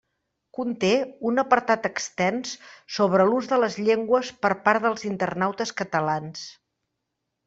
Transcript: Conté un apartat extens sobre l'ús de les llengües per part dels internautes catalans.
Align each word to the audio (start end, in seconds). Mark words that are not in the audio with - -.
Conté 0.59 0.87
un 1.31 1.41
apartat 1.41 1.83
extens 1.89 2.53
sobre 2.95 3.27
l'ús 3.31 3.49
de 3.51 3.59
les 3.63 3.77
llengües 3.89 4.31
per 4.47 4.51
part 4.69 4.87
dels 4.87 5.05
internautes 5.11 5.75
catalans. 5.83 6.43